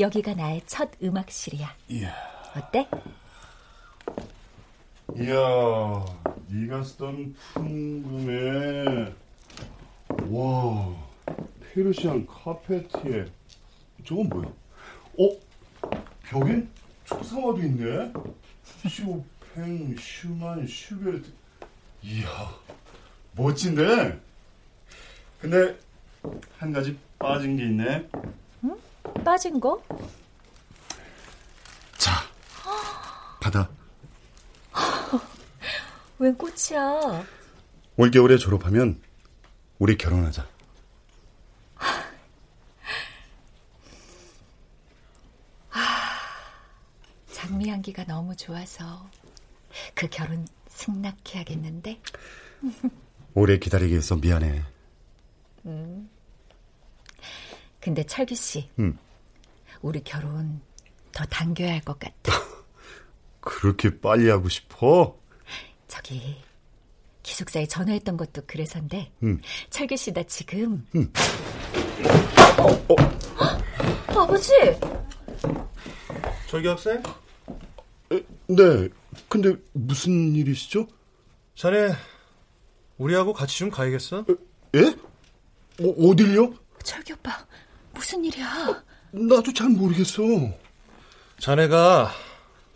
[0.00, 1.76] 여기가 나의 첫 음악실이야.
[1.90, 2.12] 이야.
[2.56, 2.88] 어때?
[5.14, 6.04] 이야,
[6.48, 9.12] 네가 쓰던 풍금에
[10.30, 10.94] 와,
[11.72, 13.26] 페르시안 카페트에
[14.06, 14.46] 저건 뭐야?
[15.18, 15.38] 어?
[16.22, 16.70] 벽엔
[17.04, 18.12] 초상화도 있네?
[18.88, 21.30] 쇼팽, 슈만, 슈베르트
[22.02, 22.26] 이야,
[23.32, 24.18] 멋진데?
[25.40, 25.76] 근데
[26.58, 28.08] 한 가지 빠진 게 있네.
[28.64, 28.78] 응?
[29.24, 29.82] 빠진 거?
[31.98, 32.12] 자,
[33.40, 33.68] 받아.
[36.18, 37.24] 웬 꽃이야?
[37.96, 39.00] 올겨울에 졸업하면
[39.78, 40.46] 우리 결혼하자.
[47.30, 49.08] 장미 향기가 너무 좋아서
[49.94, 52.00] 그 결혼 승낙해 야겠는데?
[53.34, 54.62] 오래 기다리게 해서 미안해.
[55.66, 56.08] 음.
[57.80, 58.98] 근데 철기 씨, 음.
[59.80, 60.60] 우리 결혼
[61.12, 62.32] 더 당겨야 할 것 같아.
[63.42, 65.18] 그렇게 빨리 하고 싶어?
[65.88, 66.36] 저기
[67.22, 69.40] 기숙사에 전화했던 것도 그래서인데 음.
[69.68, 71.12] 철기 씨나 지금 음.
[72.58, 74.20] 어, 어.
[74.20, 74.50] 아버지
[76.48, 77.02] 철기 학생?
[78.12, 78.88] 에, 네.
[79.28, 80.86] 근데 무슨 일이시죠?
[81.54, 81.92] 자네
[82.96, 84.24] 우리하고 같이 좀 가야겠어?
[84.74, 84.86] 예?
[85.80, 86.54] 어, 어딜요?
[86.82, 87.46] 철기 오빠
[87.92, 88.82] 무슨 일이야?
[89.10, 90.22] 나도 잘 모르겠어.
[91.38, 92.10] 자네가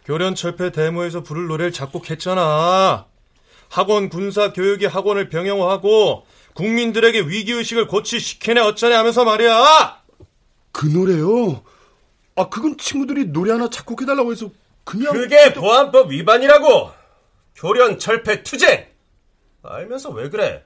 [0.06, 3.06] 교련철폐 데모에서 부를 노래를 작곡했잖아.
[3.68, 10.02] 학원 군사 교육의 학원을 병영화하고 국민들에게 위기의식을 고취시키네 어쩌네 하면서 말이야.
[10.70, 11.62] 그 노래요?
[12.36, 14.50] 아, 그건 친구들이 노래 하나 작곡해달라고 해서
[14.84, 15.12] 그냥.
[15.12, 16.92] 그게 보안법 위반이라고!
[17.56, 18.86] 교련 철폐 투쟁!
[19.64, 20.62] 알면서 왜 그래?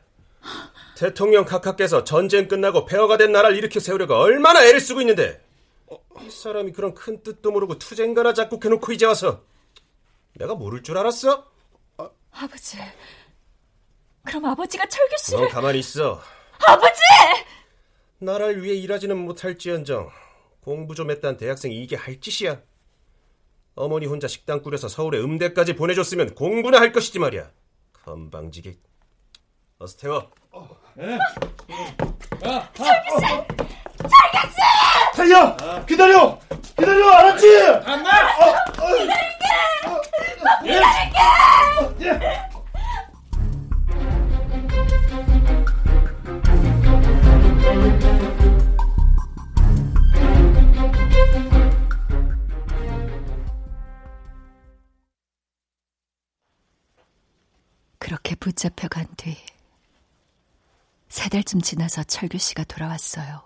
[0.97, 5.41] 대통령 각하께서 전쟁 끝나고 폐허가 된 나라를 일으켜 세우려고 얼마나 애를 쓰고 있는데
[6.23, 9.43] 이 사람이 그런 큰 뜻도 모르고 투쟁가나 작곡해놓고 이제 와서
[10.37, 11.47] 내가 모를 줄 알았어?
[12.33, 12.79] 아버지.
[14.25, 15.41] 그럼 아버지가 철규 씨를...
[15.41, 16.21] 넌 가만히 있어.
[16.67, 17.01] 아버지!
[18.19, 20.11] 나라를 위해 일하지는 못할지언정
[20.61, 22.61] 공부 좀 했다는 대학생이 이게 할 짓이야.
[23.75, 27.51] 어머니 혼자 식당 꾸려서 서울에 음대까지 보내줬으면 공부나 할 것이지 말이야.
[28.05, 28.77] 건방지게.
[29.79, 30.31] 어서 태워.
[30.95, 31.19] 네.
[32.75, 33.80] 철규 씨!
[35.15, 35.85] 타이야!
[35.87, 36.39] 기다려!
[36.79, 37.11] 기다려!
[37.11, 37.47] 알았지?
[37.85, 38.11] 안나!
[38.39, 38.95] 어, 어.
[38.99, 39.45] 기다릴게!
[39.85, 42.07] 너 기다릴게!
[42.07, 42.51] 예.
[57.99, 59.37] 그렇게 붙잡혀간 뒤
[61.11, 63.43] 세 달쯤 지나서 철규 씨가 돌아왔어요.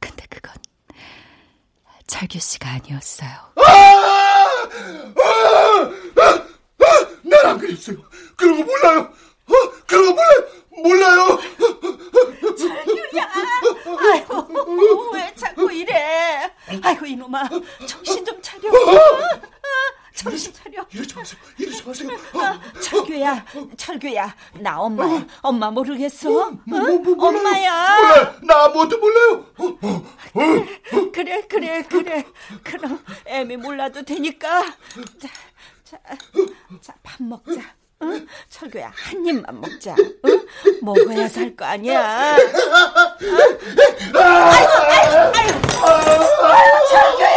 [0.00, 0.54] 근데 그건
[2.06, 3.30] 철규 씨가 아니었어요.
[7.22, 7.96] 난안 그랬어요.
[8.36, 9.12] 그런 거 몰라요.
[9.46, 9.54] 어?
[9.86, 10.22] 그런 거
[10.82, 11.38] 몰라요.
[11.38, 11.38] 몰라요.
[12.56, 13.28] 철규야.
[14.12, 16.50] 아이고 왜 자꾸 이래.
[16.82, 17.48] 아이고 이놈아
[17.86, 18.70] 정신 좀 차려.
[20.14, 20.84] 정신 차려.
[20.92, 21.40] 이러지 마세요.
[21.58, 22.10] 이러지 마세요.
[22.34, 23.44] 어, 철규야,
[23.76, 24.34] 철규야.
[24.60, 25.24] 나 엄마야.
[25.42, 26.28] 엄마 모르겠어?
[26.30, 26.50] 어?
[26.66, 27.96] 뭐, 뭐, 뭐, 엄마야.
[28.00, 28.34] 몰라요.
[28.42, 29.46] 나 아무것도 몰라요.
[31.12, 32.24] 그래, 그래, 그래.
[32.64, 34.62] 그럼 애미 몰라도 되니까.
[35.20, 35.28] 자,
[35.84, 35.98] 자,
[36.80, 37.60] 자, 밥 먹자.
[38.02, 38.26] 응?
[38.48, 39.94] 철규야, 한 입만 먹자.
[40.24, 40.46] 응?
[40.82, 42.36] 먹어야 살 거 아니야.
[42.36, 42.38] 어?
[44.18, 45.58] 아이고, 아이고, 아이고.
[46.46, 47.28] 아이고, 철규야.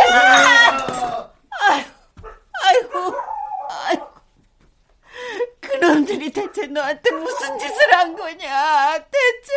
[1.70, 1.94] 아이고.
[2.66, 2.98] 아이고,
[3.70, 4.08] 아이고.
[6.14, 9.54] 그놈들이 대체 너한테 무슨 짓을 한 거냐, 대체.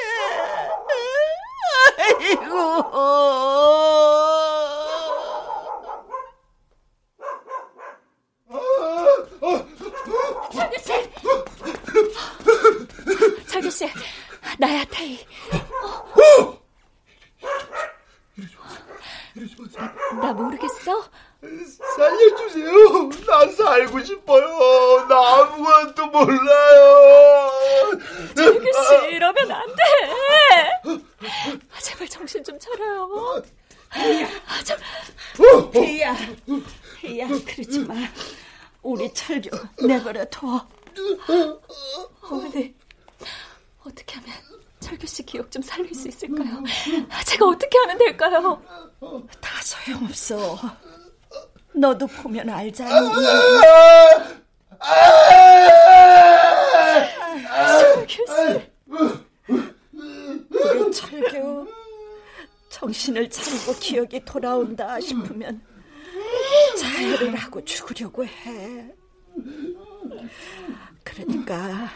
[1.98, 2.82] 아이고.
[10.52, 11.11] 철규 씨!
[13.46, 13.88] 철규 씨,
[14.59, 15.26] 나야, 태희.
[15.52, 16.57] 어?
[20.20, 21.04] 나 모르겠어?
[21.96, 23.09] 살려주세요.
[23.26, 25.07] 난 살고 싶어요.
[25.09, 27.50] 나 아무것도 몰라요.
[28.34, 31.02] 철규 씨, 이러면 안 돼.
[31.80, 33.42] 제발 정신 좀 차려요.
[33.90, 34.78] 아, 참.
[35.72, 36.16] 태희야,
[37.00, 37.94] 태희야, 그러지 마.
[38.82, 39.50] 우리 철규
[39.86, 40.66] 내버려 둬.
[42.22, 42.74] 어머니,
[43.84, 44.34] 어떻게 하면
[44.80, 46.62] 철규 씨 기억 좀 살릴 수 있을까요?
[47.26, 48.62] 제가 어떻게 하면 될까요?
[49.40, 50.59] 다 소용 없어.
[51.74, 53.09] 너도 보면 알잖니.
[58.09, 58.70] 씨.
[60.51, 61.66] 우리 철규
[62.70, 65.61] 정신을 차리고 기억이 돌아온다 싶으면
[66.79, 68.87] 자해를 하고 죽으려고 해.
[71.05, 71.89] 그러니까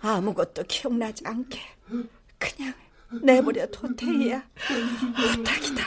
[0.00, 1.60] 아무것도 기억나지 않게
[2.38, 2.74] 그냥
[3.22, 4.42] 내버려 둬 태희야.
[5.36, 5.84] 부탁이다.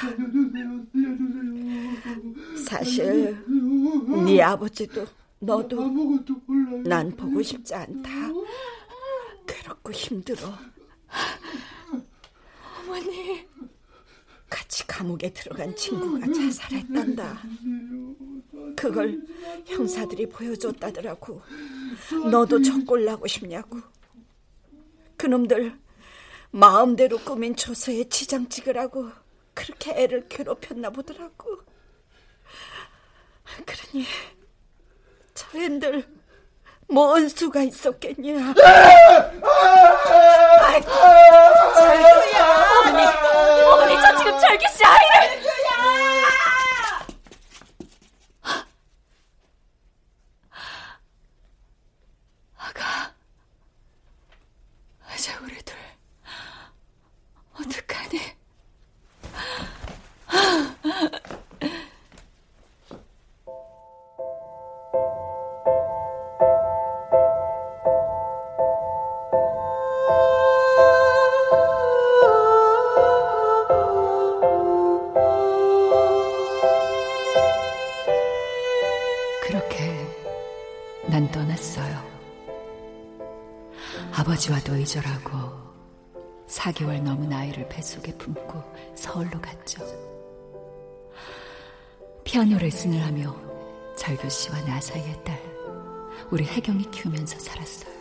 [2.68, 3.38] 사실
[4.26, 5.06] 네 아버지도
[5.40, 5.90] 너도
[6.86, 8.10] 난 보고 싶지 않다.
[9.48, 10.54] 괴롭고 힘들어.
[12.82, 13.48] 어머니.
[14.50, 17.44] 같이 감옥에 들어간 친구가 자살했단다.
[18.76, 19.22] 그걸
[19.66, 21.40] 형사들이 보여줬다더라고.
[22.32, 23.80] 너도 적골 나고 싶냐고.
[25.18, 25.78] 그놈들
[26.52, 29.10] 마음대로 꾸민 초서에 지장 찍으라고
[29.54, 31.60] 그렇게 애를 괴롭혔나 보더라고.
[33.66, 34.06] 그러니
[35.34, 36.06] 저 앤들
[36.88, 38.54] 뭐 은수가 있었겠냐.
[40.62, 40.90] 아이고,
[92.80, 93.36] 레슨을 하며
[93.98, 95.38] 절교 씨와 나 사이의 딸,
[96.32, 98.00] 우리 혜경이 키우면서 살았어요.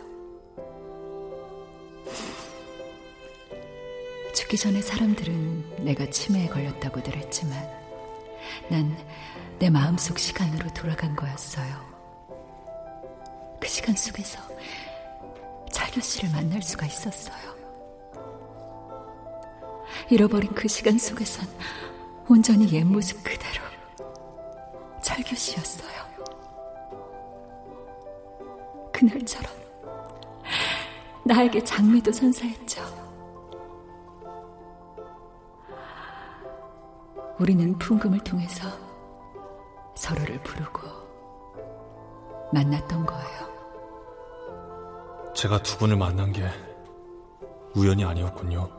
[4.33, 7.69] 죽기 전에 사람들은 내가 치매에 걸렸다고들 했지만
[8.69, 8.95] 난
[9.59, 11.67] 내 마음속 시간으로 돌아간 거였어요.
[13.59, 14.39] 그 시간 속에서
[15.73, 17.59] 철교 씨를 만날 수가 있었어요.
[20.09, 21.45] 잃어버린 그 시간 속에선
[22.29, 23.58] 온전히 옛 모습 그대로
[25.19, 25.89] 철교 씨였어요.
[28.93, 29.51] 그날처럼
[31.25, 32.81] 나에게 장미도 선사했죠.
[37.39, 38.69] 우리는 풍금을 통해서
[39.95, 40.81] 서로를 부르고
[42.53, 43.49] 만났던 거예요.
[45.33, 46.47] 제가 두 분을 만난 게
[47.75, 48.69] 우연이 아니었군요.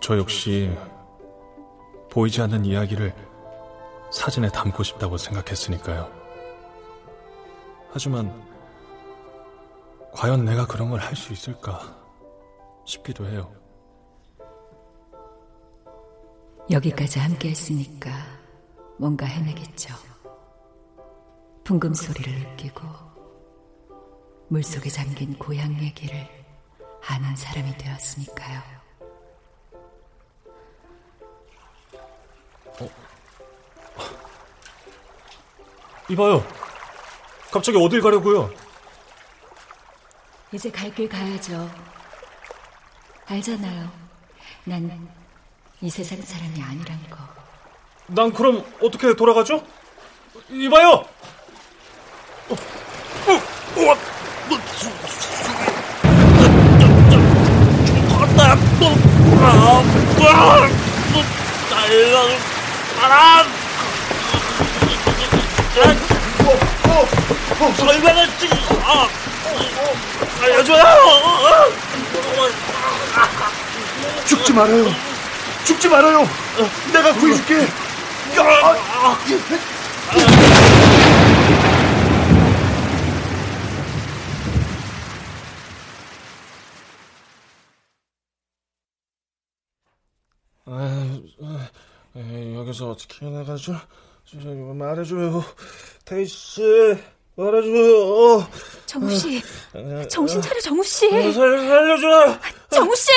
[0.00, 0.74] 저 역시
[2.10, 3.29] 보이지 않는 이야기를
[4.12, 6.10] 사진에 담고 싶다고 생각했으니까요.
[7.92, 8.32] 하지만
[10.12, 11.80] 과연 내가 그런 걸 할 수 있을까
[12.84, 13.52] 싶기도 해요.
[16.70, 18.10] 여기까지 함께 했으니까
[18.98, 19.94] 뭔가 해내겠죠.
[21.64, 22.82] 붕금 소리를 느끼고
[24.48, 26.26] 물속에 잠긴 고향 얘기를
[27.06, 28.79] 아는 사람이 되었으니까요.
[36.10, 36.44] 이봐요.
[37.50, 38.50] 갑자기 어딜 가려고요?
[40.52, 41.70] 이제 갈 길 가야죠.
[43.26, 43.90] 알잖아요.
[44.64, 45.08] 난
[45.82, 47.16] 이 세상 사람이 아니란 거.
[48.08, 49.64] 난 그럼 어떻게 돌아가죠?
[50.50, 50.88] 이봐요.
[50.90, 53.96] 어, 어, 어,
[58.08, 58.52] 죽었다.
[59.42, 59.82] 아,
[60.20, 60.68] 아,
[61.70, 63.59] 날
[68.38, 68.50] 찍.
[68.82, 69.08] 아,
[70.38, 70.82] 살려줘요.
[74.26, 74.86] 죽지 말아요.
[75.64, 76.26] 죽지 말아요.
[76.92, 77.66] 내가 구해줄게.
[90.66, 93.80] 아, 아, 여기서 어떻게 나가죠?
[94.36, 95.42] 말해줘요.
[96.04, 96.62] 테이씨,
[97.36, 98.46] 말해줘요.
[98.86, 99.42] 정우 씨,
[100.08, 101.08] 정신 차려, 정우 씨.
[101.10, 102.38] 살, 살려줘.
[102.70, 103.10] 정우 씨.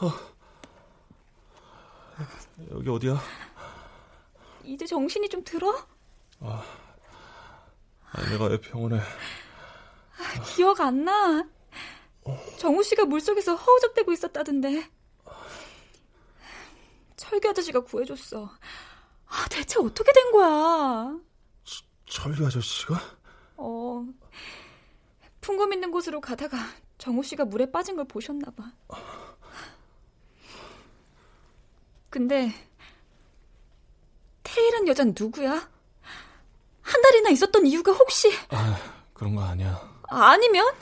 [0.00, 0.12] 어.
[2.72, 3.20] 여기 어디야?
[4.64, 5.86] 이제 정신이 좀 들어?
[6.40, 6.62] 아,
[8.30, 8.98] 내가 왜 병원에?
[8.98, 11.44] 아, 기억 안 나.
[12.58, 14.88] 정우 씨가 물속에서 허우적대고 있었다던데.
[17.22, 18.50] 철규 아저씨가 구해줬어.
[19.26, 21.16] 아, 대체 어떻게 된 거야?
[22.04, 23.00] 철규 아저씨가?
[23.56, 24.04] 어.
[25.40, 26.58] 풍금 있는 곳으로 가다가
[26.98, 28.72] 정우 씨가 물에 빠진 걸 보셨나 봐.
[32.10, 32.50] 근데
[34.42, 35.70] 테일한 여잔 누구야?
[36.82, 38.32] 한 달이나 있었던 이유가 혹시?
[38.50, 38.76] 아,
[39.14, 39.80] 그런 거 아니야.
[40.08, 40.74] 아니면?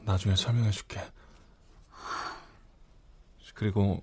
[0.00, 1.00] 나중에 설명해 줄게.
[3.54, 4.02] 그리고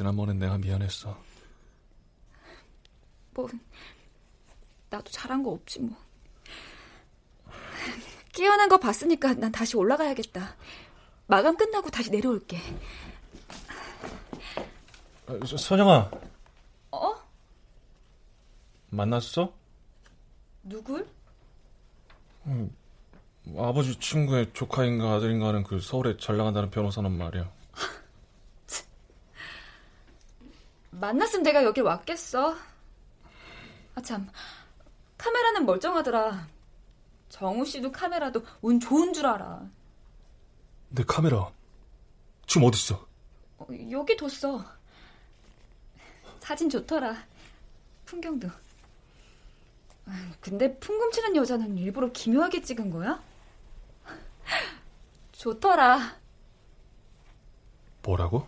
[0.00, 1.16] 지난번엔 내가 미안했어.
[3.30, 3.48] 뭐
[4.90, 5.96] 나도 잘한 거 없지 뭐.
[8.34, 10.54] 깨어난 거 봤으니까 난 다시 올라가야겠다.
[11.28, 12.58] 마감 끝나고 다시 내려올게.
[15.56, 16.10] 선영아.
[16.90, 17.14] 어?
[18.90, 19.50] 만났어?
[20.62, 21.08] 누굴?
[22.44, 22.70] 음,
[23.56, 27.50] 아버지 친구의 조카인가 아들인가 하는 그 서울에 잘 나간다는 변호사는 말이야.
[31.00, 32.56] 만났으면 내가 여길 왔겠어.
[33.94, 34.28] 아, 참.
[35.18, 36.46] 카메라는 멀쩡하더라.
[37.28, 39.68] 정우 씨도 카메라도 운 좋은 줄 알아.
[40.90, 41.50] 내 카메라.
[42.46, 43.06] 지금 어딨어?
[43.58, 44.64] 어, 여기 뒀어.
[46.38, 47.16] 사진 좋더라.
[48.04, 48.48] 풍경도.
[50.06, 53.20] 아, 근데 풍금 치는 여자는 일부러 기묘하게 찍은 거야?
[55.32, 56.16] 좋더라.
[58.02, 58.46] 뭐라고?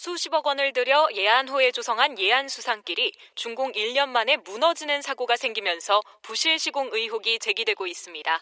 [0.00, 7.38] 수십억 원을 들여 예안호에 조성한 예안수산길이 준공 1년 만에 무너지는 사고가 생기면서 부실 시공 의혹이
[7.38, 8.40] 제기되고 있습니다.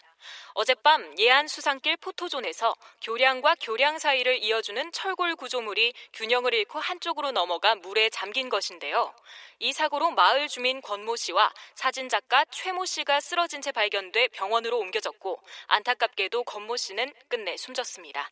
[0.53, 8.09] 어젯밤 예안 수산길 포토존에서 교량과 교량 사이를 이어주는 철골 구조물이 균형을 잃고 한쪽으로 넘어가 물에
[8.09, 9.13] 잠긴 것인데요.
[9.59, 16.45] 이 사고로 마을 주민 권모 씨와 사진작가 최모 씨가 쓰러진 채 발견돼 병원으로 옮겨졌고 안타깝게도
[16.45, 18.29] 권모 씨는 끝내 숨졌습니다.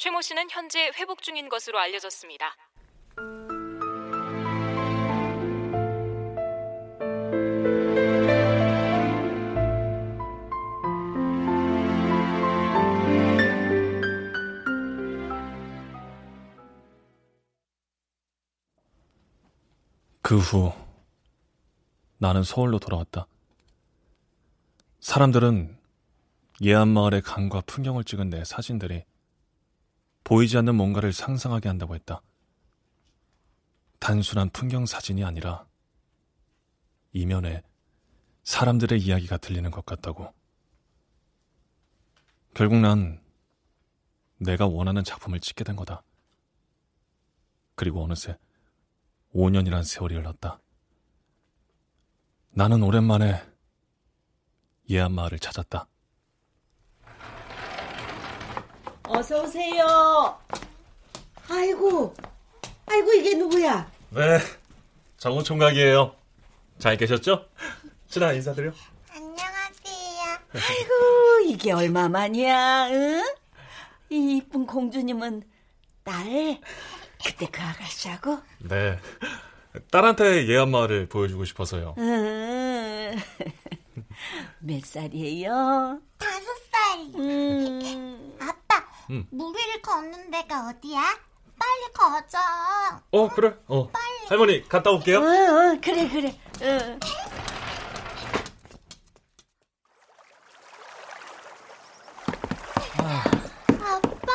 [0.00, 2.56] 최모 씨는 현재 회복 중인 것으로 알려졌습니다.
[20.22, 20.72] 그 후
[22.16, 23.26] 나는 서울로 돌아왔다.
[25.00, 25.76] 사람들은
[26.62, 29.04] 예안 마을의 강과 풍경을 찍은 내 사진들이
[30.30, 32.22] 보이지 않는 뭔가를 상상하게 한다고 했다.
[33.98, 35.66] 단순한 풍경 사진이 아니라
[37.12, 37.64] 이면에
[38.44, 40.32] 사람들의 이야기가 들리는 것 같다고.
[42.54, 43.20] 결국 난
[44.36, 46.04] 내가 원하는 작품을 찍게 된 거다.
[47.74, 48.38] 그리고 어느새
[49.34, 50.60] 5년이란 세월이 흘렀다.
[52.50, 53.44] 나는 오랜만에
[54.88, 55.88] 예안마을을 찾았다.
[59.12, 60.38] 어서 오세요.
[61.48, 62.14] 아이고,
[62.86, 63.90] 아이고 이게 누구야?
[64.10, 64.38] 네,
[65.18, 66.14] 정우 총각이에요.
[66.78, 67.44] 잘 계셨죠?
[68.06, 68.70] 신아 인사드려.
[70.52, 72.88] 아이고 이게 얼마만이야?
[72.90, 73.22] 응?
[74.10, 75.42] 이 이쁜 공주님은
[76.04, 76.60] 딸
[77.24, 78.38] 그때 그 아가씨하고?
[78.60, 78.98] 네,
[79.90, 81.94] 딸한테 예안마을을 보여주고 싶어서요.
[81.98, 83.16] 응.
[84.60, 86.00] 몇 살이에요?
[86.18, 87.00] 다섯 살.
[87.16, 88.36] 음.
[88.40, 88.59] 아빠,
[89.10, 89.26] 음.
[89.30, 91.00] 물 위를 걷는 데가 어디야?
[91.58, 93.02] 빨리 가자.
[93.10, 93.54] 어 그래.
[93.66, 93.90] 어
[94.28, 95.18] 할머니 갔다 올게요.
[95.18, 96.28] 어, 어, 그래 그래.
[96.62, 96.98] 어.
[103.82, 104.32] 아빠,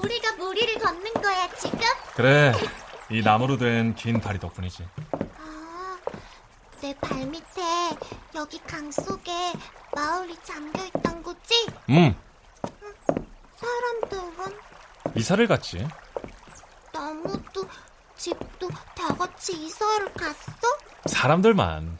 [0.00, 1.78] 우리가 물 위를 걷는 거야 지금?
[2.14, 2.52] 그래,
[3.10, 4.86] 이 나무로 된 긴 다리 덕분이지.
[5.38, 5.98] 아,
[6.80, 7.90] 내 발밑에
[8.34, 9.32] 여기 강 속에
[9.94, 11.66] 마을이 잠겨 있던 거지?
[11.90, 12.14] 음,
[13.56, 14.58] 사람들은
[15.16, 15.86] 이사를 갔지.
[16.92, 17.66] 나무도
[18.16, 20.68] 집도 다 같이 이사를 갔어?
[21.06, 21.98] 사람들만.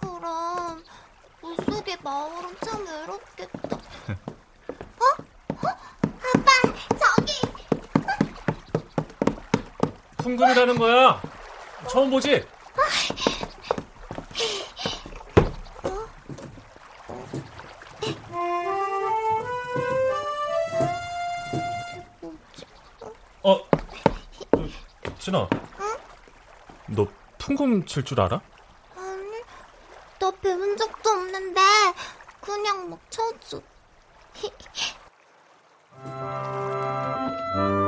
[0.00, 0.82] 그럼
[1.40, 3.76] 물속의 마을은 참 외롭겠다.
[4.16, 5.04] 어?
[5.50, 5.68] 어?
[5.68, 6.50] 아빠,
[7.16, 7.40] 저기
[10.18, 11.20] 풍금이라는 거야.
[11.90, 12.46] 처음 보지?
[25.24, 25.48] 진아.
[26.88, 27.06] 너
[27.38, 28.42] 풍금 칠 줄 알아?
[28.94, 29.42] 아니,
[30.18, 31.62] 나 배운 적도 없는데
[32.42, 33.62] 그냥 막 쳐줘.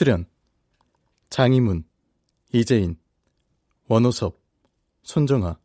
[0.00, 0.24] 출연
[1.28, 1.84] 장희문,
[2.54, 2.96] 이재인,
[3.86, 4.40] 원호섭,
[5.02, 5.58] 손정아,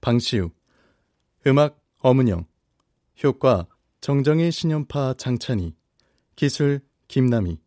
[0.00, 0.50] 방시우,
[1.44, 2.46] 음악 엄은영,
[3.24, 3.66] 효과
[4.00, 5.74] 정정의 신연파 장찬희,
[6.36, 7.58] 기술 김남희.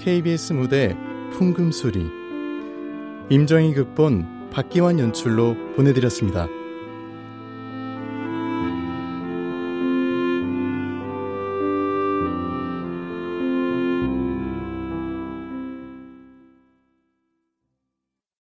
[0.00, 2.06] KBS 무대 풍금소리
[3.30, 6.48] 임정희 극본 박기환 연출로 보내드렸습니다.